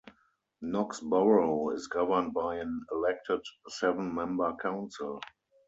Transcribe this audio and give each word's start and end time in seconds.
Knox 0.61 0.99
Borough 0.99 1.69
is 1.75 1.85
governed 1.85 2.33
by 2.33 2.55
an 2.55 2.83
elected, 2.91 3.41
seven 3.69 4.15
member 4.15 4.51
council. 4.59 5.21